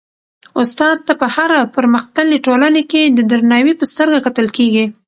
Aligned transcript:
استاد 0.61 0.97
ته 1.07 1.13
په 1.21 1.27
هره 1.35 1.59
پرمختللي 1.75 2.37
ټولنه 2.45 2.81
کي 2.91 3.01
د 3.07 3.19
درناوي 3.31 3.73
په 3.77 3.85
سترګه 3.91 4.19
کتل 4.25 4.47
کيږي. 4.57 4.85